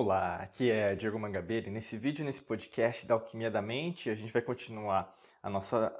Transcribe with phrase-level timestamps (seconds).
[0.00, 4.14] Olá, aqui é Diego Mangabeira e nesse vídeo, nesse podcast da Alquimia da Mente, a
[4.14, 5.92] gente vai continuar a nossa,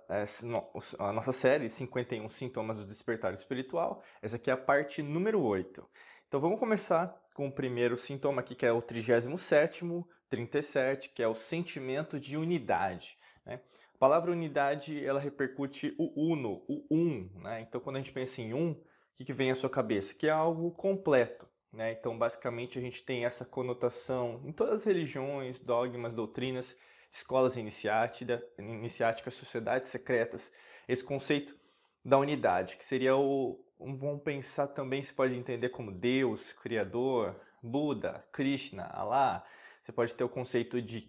[1.00, 4.00] a nossa série 51 Sintomas do Despertar Espiritual.
[4.22, 5.84] Essa aqui é a parte número 8.
[6.28, 11.26] Então vamos começar com o primeiro sintoma aqui, que é o 37º, 37, que é
[11.26, 13.18] o sentimento de unidade.
[13.44, 13.60] Né?
[13.92, 17.28] A palavra unidade, ela repercute o uno, o um.
[17.42, 17.62] Né?
[17.62, 18.80] Então quando a gente pensa em um, o
[19.16, 20.14] que, que vem à sua cabeça?
[20.14, 21.48] Que é algo completo.
[21.72, 21.92] Né?
[21.92, 26.76] Então, basicamente, a gente tem essa conotação em todas as religiões, dogmas, doutrinas,
[27.12, 30.52] escolas iniciáticas, sociedades secretas,
[30.86, 31.54] esse conceito
[32.04, 33.64] da unidade, que seria o.
[33.78, 39.44] Vamos pensar também, se pode entender como Deus, Criador, Buda, Krishna, Allah.
[39.84, 41.08] Você pode ter o conceito de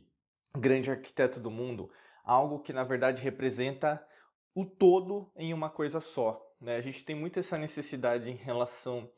[0.55, 1.91] grande arquiteto do mundo,
[2.23, 4.05] algo que na verdade representa
[4.53, 6.45] o todo em uma coisa só.
[6.61, 6.75] Né?
[6.75, 9.09] A gente tem muito essa necessidade em relação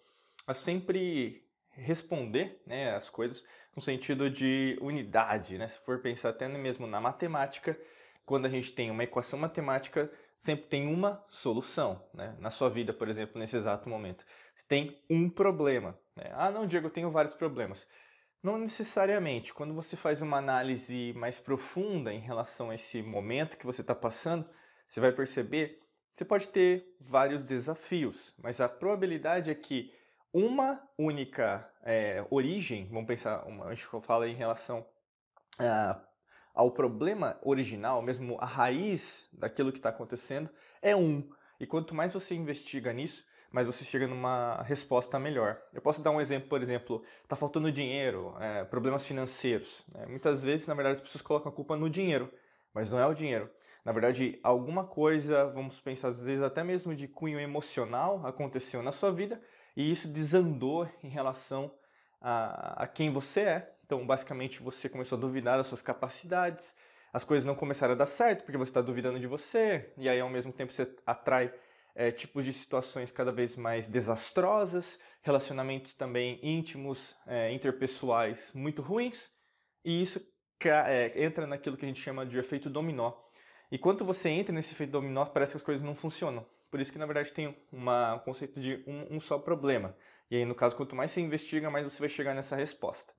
[0.51, 5.57] a sempre responder né, as coisas no sentido de unidade.
[5.57, 5.67] Né?
[5.67, 7.77] Se for pensar até mesmo na matemática,
[8.25, 12.03] quando a gente tem uma equação matemática, sempre tem uma solução.
[12.13, 12.35] Né?
[12.39, 15.97] Na sua vida, por exemplo, nesse exato momento, você tem um problema.
[16.15, 16.31] Né?
[16.33, 17.87] Ah, não, Diego, eu tenho vários problemas.
[18.43, 19.53] Não necessariamente.
[19.53, 23.95] Quando você faz uma análise mais profunda em relação a esse momento que você está
[23.95, 24.47] passando,
[24.87, 25.81] você vai perceber
[26.13, 29.93] você pode ter vários desafios, mas a probabilidade é que
[30.33, 34.85] uma única é, origem, vamos pensar, uma, a gente fala em relação
[35.59, 35.99] a,
[36.53, 40.49] ao problema original, mesmo a raiz daquilo que está acontecendo,
[40.81, 41.29] é um.
[41.59, 45.61] E quanto mais você investiga nisso, mais você chega numa resposta melhor.
[45.73, 49.85] Eu posso dar um exemplo, por exemplo, está faltando dinheiro, é, problemas financeiros.
[49.93, 50.05] Né?
[50.05, 52.31] Muitas vezes, na verdade, as pessoas colocam a culpa no dinheiro,
[52.73, 53.49] mas não é o dinheiro.
[53.83, 58.91] Na verdade, alguma coisa, vamos pensar às vezes até mesmo de cunho emocional, aconteceu na
[58.91, 59.41] sua vida
[59.75, 61.73] e isso desandou em relação
[62.19, 63.75] a, a quem você é.
[63.85, 66.73] Então, basicamente, você começou a duvidar das suas capacidades,
[67.13, 70.19] as coisas não começaram a dar certo porque você está duvidando de você, e aí
[70.19, 71.53] ao mesmo tempo você atrai
[71.93, 79.29] é, tipos de situações cada vez mais desastrosas, relacionamentos também íntimos, é, interpessoais muito ruins,
[79.83, 80.25] e isso
[80.63, 83.13] é, entra naquilo que a gente chama de efeito dominó.
[83.69, 86.45] E quando você entra nesse efeito dominó, parece que as coisas não funcionam.
[86.71, 89.95] Por isso que, na verdade, tem uma, um conceito de um, um só problema.
[90.29, 93.13] E aí, no caso, quanto mais você investiga, mais você vai chegar nessa resposta.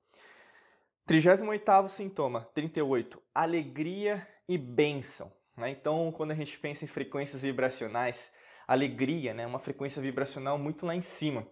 [1.07, 5.31] 38º sintoma, 38, alegria e bênção.
[5.57, 5.71] Né?
[5.71, 8.33] Então, quando a gente pensa em frequências vibracionais,
[8.67, 9.47] alegria é né?
[9.47, 11.47] uma frequência vibracional muito lá em cima.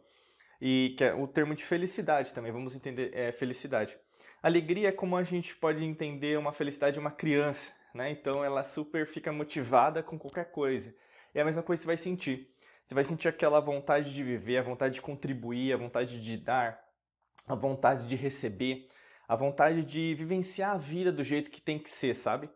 [0.60, 3.98] E que é o termo de felicidade também, vamos entender é, felicidade.
[4.42, 8.10] Alegria é como a gente pode entender uma felicidade de uma criança, né?
[8.10, 10.94] Então ela super fica motivada com qualquer coisa.
[11.34, 12.48] É a mesma coisa que você vai sentir.
[12.84, 16.82] Você vai sentir aquela vontade de viver, a vontade de contribuir, a vontade de dar,
[17.46, 18.88] a vontade de receber,
[19.28, 22.50] a vontade de vivenciar a vida do jeito que tem que ser, sabe?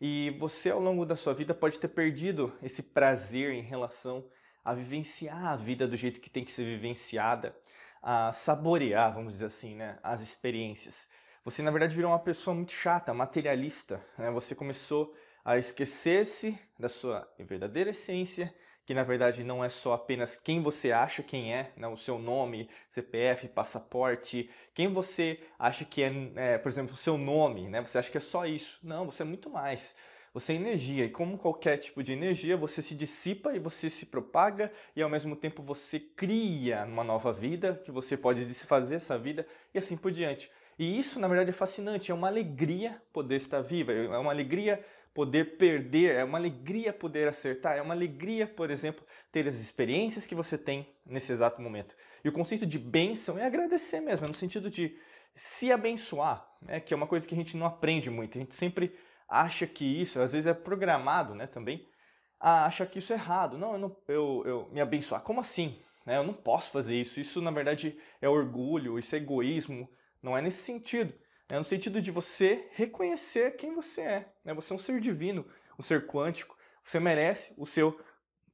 [0.00, 4.28] E você, ao longo da sua vida, pode ter perdido esse prazer em relação
[4.64, 7.56] a vivenciar a vida do jeito que tem que ser vivenciada,
[8.00, 11.08] a saborear, vamos dizer assim, né, as experiências.
[11.44, 14.04] Você, na verdade, virou uma pessoa muito chata, materialista.
[14.16, 14.30] Né?
[14.30, 15.12] Você começou
[15.44, 18.54] a esquecer-se da sua verdadeira essência,
[18.84, 21.86] que na verdade não é só apenas quem você acha quem é, né?
[21.86, 27.16] o seu nome, CPF, passaporte, quem você acha que é, é, por exemplo, o seu
[27.16, 27.80] nome, né?
[27.80, 28.78] Você acha que é só isso?
[28.82, 29.94] Não, você é muito mais.
[30.34, 34.06] Você é energia e como qualquer tipo de energia, você se dissipa e você se
[34.06, 39.18] propaga e ao mesmo tempo você cria uma nova vida, que você pode desfazer essa
[39.18, 40.50] vida e assim por diante.
[40.78, 44.82] E isso, na verdade, é fascinante, é uma alegria poder estar viva, é uma alegria
[45.14, 50.26] poder perder, é uma alegria poder acertar, é uma alegria, por exemplo, ter as experiências
[50.26, 51.94] que você tem nesse exato momento.
[52.24, 54.96] E o conceito de bênção é agradecer mesmo, é no sentido de
[55.34, 56.80] se abençoar, né?
[56.80, 58.38] que é uma coisa que a gente não aprende muito.
[58.38, 58.96] A gente sempre
[59.28, 61.86] acha que isso, às vezes é programado né, também,
[62.38, 63.56] a achar que isso é errado.
[63.56, 65.22] Não, eu, não, eu, eu me abençoar.
[65.22, 65.80] Como assim?
[66.04, 66.16] Né?
[66.16, 67.20] Eu não posso fazer isso.
[67.20, 69.88] Isso, na verdade, é orgulho, isso é egoísmo.
[70.22, 71.14] Não é nesse sentido.
[71.48, 74.32] É no sentido de você reconhecer quem você é.
[74.44, 74.54] Né?
[74.54, 75.46] Você é um ser divino,
[75.78, 76.56] um ser quântico.
[76.82, 77.98] Você merece o seu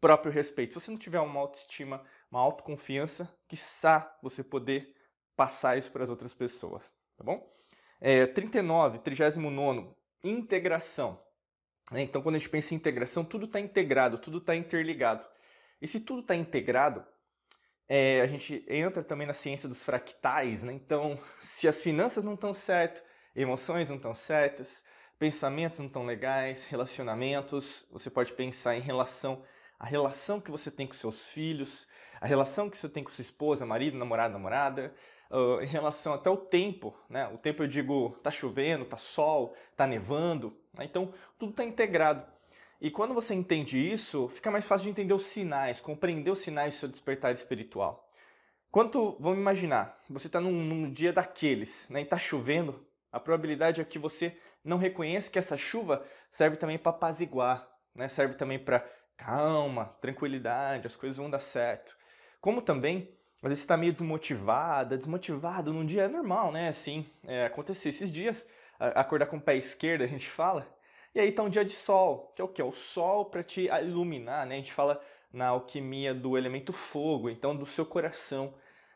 [0.00, 0.72] próprio respeito.
[0.72, 4.94] Se você não tiver uma autoestima, uma autoconfiança, quiçá você poder
[5.36, 6.92] passar isso para as outras pessoas.
[7.16, 7.52] Tá bom?
[8.00, 9.88] É, 39, 39,
[10.22, 11.20] integração.
[11.92, 15.24] É, então, quando a gente pensa em integração, tudo está integrado, tudo está interligado.
[15.80, 17.04] E se tudo está integrado,
[17.88, 20.72] é, a gente entra também na ciência dos fractais, né?
[20.72, 23.02] Então, se as finanças não estão certas,
[23.34, 24.84] emoções não estão certas,
[25.18, 29.42] pensamentos não estão legais, relacionamentos, você pode pensar em relação
[29.78, 31.86] a relação que você tem com seus filhos,
[32.20, 34.92] a relação que você tem com sua esposa, marido, namorado, namorada,
[35.30, 37.28] uh, em relação até o tempo, né?
[37.28, 40.84] O tempo eu digo, tá chovendo, tá sol, tá nevando, né?
[40.84, 42.26] então tudo está integrado.
[42.80, 46.74] E quando você entende isso, fica mais fácil de entender os sinais, compreender os sinais
[46.74, 48.08] do seu despertar espiritual.
[48.70, 53.80] Quanto, vamos imaginar, você está num, num, dia daqueles, né, e está chovendo, a probabilidade
[53.80, 58.58] é que você não reconheça que essa chuva serve também para apaziguar, né, serve também
[58.58, 58.86] para
[59.16, 61.96] calma, tranquilidade, as coisas vão dar certo.
[62.40, 63.10] Como também,
[63.42, 66.68] às vezes você está meio desmotivada, desmotivado num dia é normal, né?
[66.68, 68.46] Assim, é, acontecer esses dias,
[68.78, 70.66] acordar com o pé esquerdo, a gente fala.
[71.18, 72.62] E aí tá um dia de sol, que é o que?
[72.62, 74.54] O sol para te iluminar, né?
[74.54, 78.54] A gente fala na alquimia do elemento fogo, então do seu coração.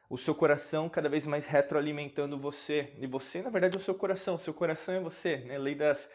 [0.08, 2.94] O seu coração cada vez mais retroalimentando você.
[3.00, 4.36] E você, na verdade, é o seu coração.
[4.36, 5.58] O seu coração é você, né?
[5.58, 6.08] Lei, das,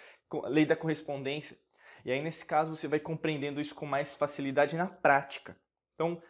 [0.46, 1.58] lei da correspondência.
[2.06, 5.58] E aí, nesse caso, você vai compreendendo isso com mais facilidade na prática.
[5.94, 6.24] Então,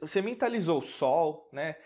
[0.00, 1.76] você mentalizou o sol, né,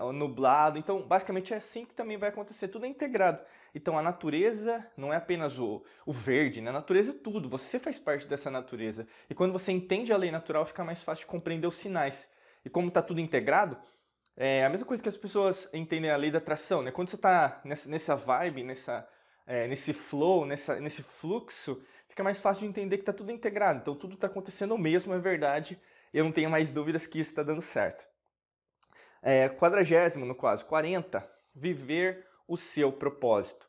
[0.00, 0.80] o nublado.
[0.80, 2.66] Então, basicamente é assim que também vai acontecer.
[2.66, 3.40] Tudo é integrado.
[3.74, 6.70] Então, a natureza não é apenas o, o verde, né?
[6.70, 7.48] A natureza é tudo.
[7.48, 9.06] Você faz parte dessa natureza.
[9.30, 12.28] E quando você entende a lei natural, fica mais fácil de compreender os sinais.
[12.64, 13.78] E como está tudo integrado,
[14.36, 16.90] é a mesma coisa que as pessoas entendem a lei da atração, né?
[16.90, 19.08] Quando você está nessa, nessa vibe, nessa,
[19.46, 23.80] é, nesse flow, nessa, nesse fluxo, fica mais fácil de entender que está tudo integrado.
[23.80, 25.80] Então tudo está acontecendo mesmo, é verdade.
[26.12, 28.06] Eu não tenho mais dúvidas que isso está dando certo.
[29.22, 31.26] É, quadragésimo, no quase, 40.
[31.54, 33.66] Viver o seu propósito.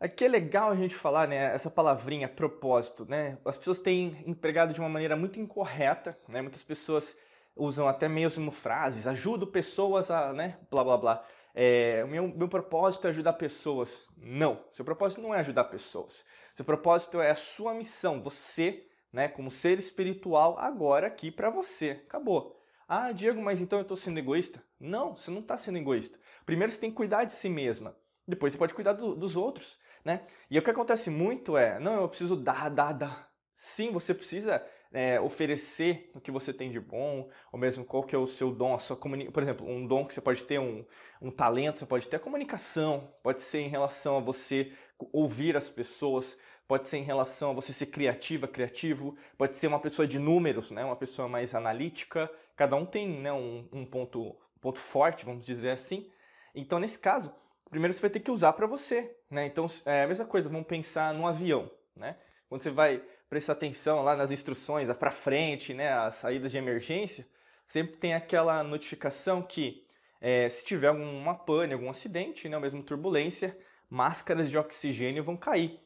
[0.00, 3.38] Aqui é legal a gente falar, né, essa palavrinha propósito, né?
[3.44, 6.42] As pessoas têm empregado de uma maneira muito incorreta, né?
[6.42, 7.16] Muitas pessoas
[7.54, 11.24] usam até mesmo frases, ajudo pessoas a, né, blá blá blá.
[11.54, 14.00] É, meu, meu propósito é ajudar pessoas.
[14.16, 16.24] Não, seu propósito não é ajudar pessoas.
[16.56, 18.22] Seu propósito é a sua missão.
[18.22, 22.02] Você, né, como ser espiritual, agora aqui para você.
[22.08, 22.59] Acabou.
[22.92, 24.60] Ah, Diego, mas então eu estou sendo egoísta?
[24.80, 26.18] Não, você não está sendo egoísta.
[26.44, 27.94] Primeiro você tem que cuidar de si mesma.
[28.26, 30.26] Depois você pode cuidar do, dos outros, né?
[30.50, 33.30] E o que acontece muito é, não, eu preciso dar, dar, dar.
[33.54, 34.60] Sim, você precisa
[34.92, 38.50] é, oferecer o que você tem de bom, ou mesmo qual que é o seu
[38.50, 39.32] dom, a sua comunicação.
[39.34, 40.84] Por exemplo, um dom que você pode ter, um,
[41.22, 44.72] um talento, você pode ter a comunicação, pode ser em relação a você
[45.12, 49.78] ouvir as pessoas, pode ser em relação a você ser criativa, criativo, pode ser uma
[49.78, 50.84] pessoa de números, né?
[50.84, 52.28] uma pessoa mais analítica.
[52.60, 56.12] Cada um tem né, um, um ponto, ponto forte, vamos dizer assim.
[56.54, 57.32] Então, nesse caso,
[57.70, 59.16] primeiro você vai ter que usar para você.
[59.30, 59.46] Né?
[59.46, 61.70] Então, é a mesma coisa, vamos pensar num avião.
[61.96, 62.18] Né?
[62.50, 67.26] Quando você vai prestar atenção lá nas instruções, para frente, né, as saídas de emergência,
[67.66, 69.86] sempre tem aquela notificação que
[70.20, 73.56] é, se tiver alguma pane, algum acidente, né, ou mesmo turbulência,
[73.88, 75.80] máscaras de oxigênio vão cair.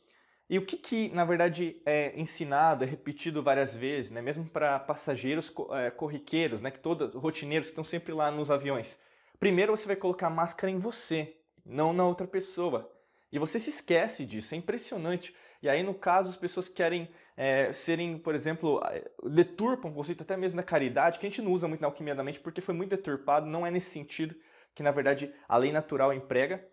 [0.49, 4.79] E o que, que na verdade, é ensinado, é repetido várias vezes, né, mesmo para
[4.79, 8.99] passageiros é, corriqueiros, né, que todos, rotineiros que estão sempre lá nos aviões.
[9.39, 12.91] Primeiro você vai colocar máscara em você, não na outra pessoa.
[13.33, 15.35] E você se esquece disso, é impressionante.
[15.61, 18.81] E aí, no caso, as pessoas querem é, serem, por exemplo,
[19.25, 22.15] deturpam o conceito até mesmo da caridade, que a gente não usa muito na alquimia
[22.15, 24.37] da mente porque foi muito deturpado, não é nesse sentido
[24.75, 26.65] que, na verdade, a lei natural emprega.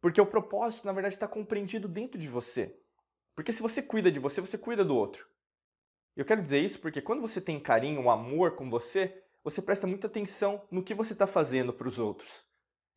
[0.00, 2.74] Porque o propósito, na verdade, está compreendido dentro de você.
[3.34, 5.26] Porque se você cuida de você, você cuida do outro.
[6.14, 9.86] Eu quero dizer isso porque quando você tem carinho, um amor com você, você presta
[9.86, 12.44] muita atenção no que você está fazendo para os outros.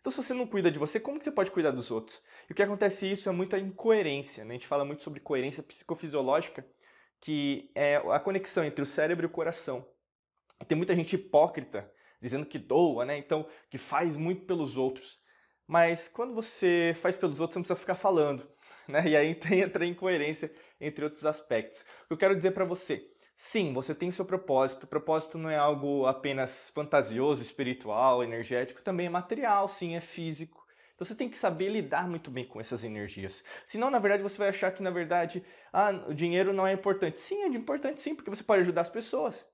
[0.02, 2.22] Então, se você não cuida de você, como que você pode cuidar dos outros?
[2.48, 4.46] E o que acontece isso é muita incoerência.
[4.46, 4.52] Né?
[4.52, 6.64] A gente fala muito sobre coerência psicofisiológica,
[7.20, 9.84] que é a conexão entre o cérebro e o coração.
[10.68, 13.18] Tem muita gente hipócrita dizendo que doa, né?
[13.18, 15.20] Então, que faz muito pelos outros.
[15.68, 18.48] Mas quando você faz pelos outros, você não precisa ficar falando,
[18.88, 19.08] né?
[19.08, 21.82] E aí entra incoerência entre outros aspectos.
[21.82, 24.84] O que eu quero dizer para você, Sim, você tem seu propósito.
[24.84, 30.64] O propósito não é algo apenas fantasioso, espiritual, energético, também é material, sim, é físico.
[30.94, 33.44] Então você tem que saber lidar muito bem com essas energias.
[33.68, 37.20] Senão, na verdade, você vai achar que, na verdade, ah, o dinheiro não é importante.
[37.20, 39.46] Sim, é importante sim, porque você pode ajudar as pessoas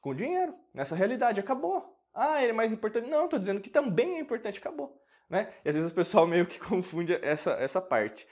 [0.00, 0.52] com dinheiro.
[0.74, 1.96] Nessa realidade, acabou.
[2.12, 3.08] Ah, ele é mais importante.
[3.08, 5.00] Não, estou dizendo que também é importante, acabou.
[5.30, 5.52] Né?
[5.64, 8.26] E às vezes o pessoal meio que confunde essa, essa parte.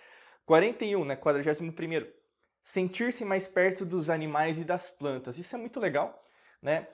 [0.50, 1.14] 41, né?
[1.14, 2.08] 41 primeiro
[2.60, 5.38] sentir-se mais perto dos animais e das plantas.
[5.38, 6.26] Isso é muito legal,
[6.60, 6.88] né?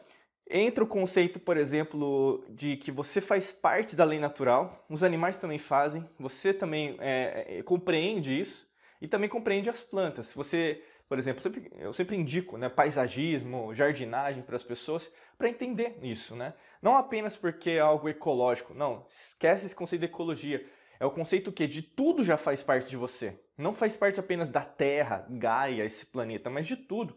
[0.47, 5.39] Entra o conceito, por exemplo, de que você faz parte da lei natural, os animais
[5.39, 8.69] também fazem, você também é, é, compreende isso
[9.01, 10.35] e também compreende as plantas.
[10.35, 15.99] Você, por exemplo, sempre, eu sempre indico né, paisagismo, jardinagem para as pessoas para entender
[16.03, 16.53] isso, né?
[16.83, 20.63] Não apenas porque é algo ecológico, não, esquece esse conceito de ecologia.
[20.99, 23.39] É o conceito que de tudo já faz parte de você.
[23.57, 27.17] Não faz parte apenas da Terra, Gaia, esse planeta, mas de tudo.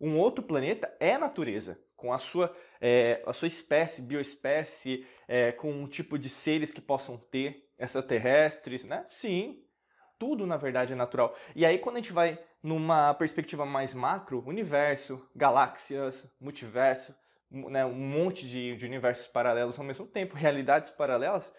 [0.00, 5.72] Um outro planeta é natureza, com a sua, é, a sua espécie, bioespécie, é, com
[5.72, 9.04] um tipo de seres que possam ter, extraterrestres, né?
[9.08, 9.62] Sim,
[10.18, 11.34] tudo na verdade é natural.
[11.54, 17.14] E aí quando a gente vai numa perspectiva mais macro, universo, galáxias, multiverso,
[17.50, 21.54] né, um monte de, de universos paralelos ao mesmo tempo, realidades paralelas,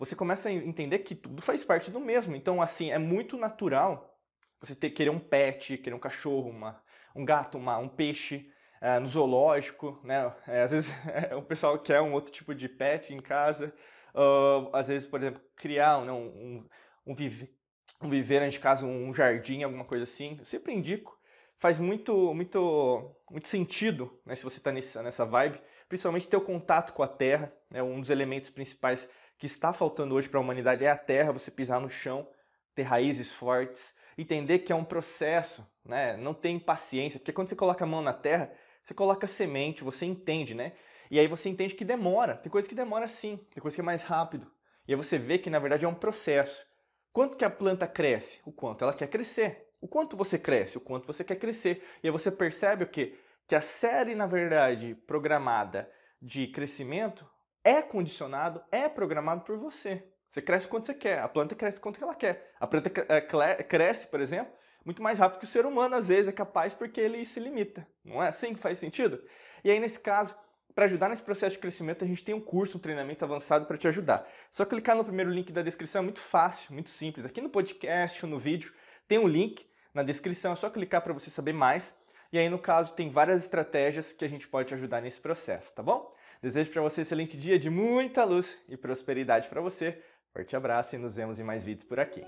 [0.00, 2.34] você começa a entender que tudo faz parte do mesmo.
[2.34, 4.18] Então, assim, é muito natural
[4.58, 6.82] você ter, querer um pet, querer um cachorro, uma,
[7.14, 10.34] um gato, uma, um peixe é, no zoológico, né?
[10.48, 10.90] É, às vezes
[11.30, 13.74] é, o pessoal quer um outro tipo de pet em casa.
[14.14, 16.68] Uh, às vezes, por exemplo, criar né, um, um,
[17.08, 17.54] um, vive,
[18.02, 20.36] um viveiro, de casa, um jardim, alguma coisa assim.
[20.38, 21.20] Eu sempre indico.
[21.58, 26.94] Faz muito, muito, muito sentido né, se você está nessa, vibe, principalmente ter o contato
[26.94, 29.06] com a terra, né, um dos elementos principais
[29.40, 32.28] que está faltando hoje para a humanidade é a terra, você pisar no chão,
[32.74, 36.14] ter raízes fortes, entender que é um processo, né?
[36.18, 38.52] Não tem paciência, porque quando você coloca a mão na terra,
[38.84, 40.74] você coloca semente, você entende, né?
[41.10, 42.36] E aí você entende que demora.
[42.36, 44.46] Tem coisa que demora sim, tem coisa que é mais rápido.
[44.86, 46.66] E aí você vê que na verdade é um processo.
[47.10, 48.40] Quanto que a planta cresce?
[48.44, 49.70] O quanto ela quer crescer.
[49.80, 50.76] O quanto você cresce?
[50.76, 51.82] O quanto você quer crescer.
[52.02, 53.18] E aí você percebe o quê?
[53.48, 57.26] Que a série, na verdade, programada de crescimento
[57.64, 60.02] é condicionado, é programado por você.
[60.28, 62.54] Você cresce quanto você quer, a planta cresce quanto ela quer.
[62.60, 63.20] A planta é,
[63.62, 64.52] cresce, por exemplo,
[64.84, 67.86] muito mais rápido que o ser humano, às vezes, é capaz porque ele se limita.
[68.04, 69.22] Não é assim que faz sentido?
[69.64, 70.36] E aí, nesse caso,
[70.74, 73.76] para ajudar nesse processo de crescimento, a gente tem um curso, um treinamento avançado para
[73.76, 74.26] te ajudar.
[74.52, 77.26] Só clicar no primeiro link da descrição, é muito fácil, muito simples.
[77.26, 78.72] Aqui no podcast no vídeo
[79.08, 81.92] tem um link na descrição, é só clicar para você saber mais.
[82.32, 85.74] E aí, no caso, tem várias estratégias que a gente pode te ajudar nesse processo,
[85.74, 86.14] tá bom?
[86.42, 90.02] Desejo para você um excelente dia de muita luz e prosperidade para você.
[90.32, 92.24] Forte abraço e nos vemos em mais vídeos por aqui.